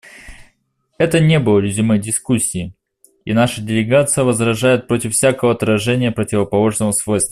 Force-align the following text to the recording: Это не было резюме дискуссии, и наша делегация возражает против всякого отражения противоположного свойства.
Это 0.97 1.19
не 1.19 1.37
было 1.39 1.59
резюме 1.59 1.99
дискуссии, 1.99 2.73
и 3.25 3.33
наша 3.33 3.61
делегация 3.61 4.23
возражает 4.23 4.87
против 4.87 5.13
всякого 5.13 5.51
отражения 5.51 6.11
противоположного 6.11 6.91
свойства. 6.91 7.11